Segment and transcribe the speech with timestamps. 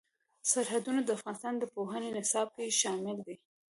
[0.51, 3.35] سرحدونه د افغانستان د پوهنې نصاب کې شامل دي.